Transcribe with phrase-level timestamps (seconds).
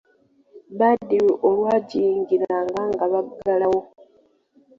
[0.79, 3.81] Badru olwagiyingiranga nga baggalawo.